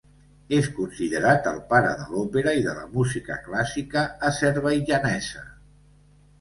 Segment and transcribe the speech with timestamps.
[0.59, 5.49] És considerat el pare de l'òpera i de la música clàssica azerbaidjanesa.